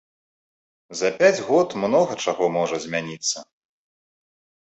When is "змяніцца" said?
2.85-3.37